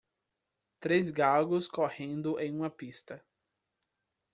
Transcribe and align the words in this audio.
Três 0.79 1.11
galgos 1.11 1.67
correndo 1.67 2.39
em 2.39 2.51
uma 2.51 2.71
pista 2.71 3.23